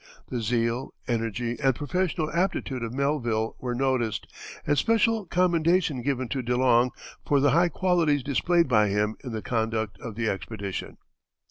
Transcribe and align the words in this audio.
The 0.29 0.41
zeal, 0.41 0.95
energy, 1.07 1.57
and 1.61 1.75
professional 1.75 2.31
aptitude 2.31 2.81
of 2.81 2.91
Melville 2.91 3.55
were 3.59 3.75
noticed, 3.75 4.25
and 4.65 4.75
special 4.75 5.27
commendation 5.27 6.01
given 6.01 6.27
to 6.29 6.41
De 6.41 6.57
Long 6.57 6.89
for 7.23 7.39
the 7.39 7.51
high 7.51 7.69
qualities 7.69 8.23
displayed 8.23 8.67
by 8.67 8.87
him 8.87 9.15
in 9.23 9.31
the 9.31 9.43
conduct 9.43 9.99
of 10.01 10.15
the 10.15 10.27
expedition. 10.27 10.97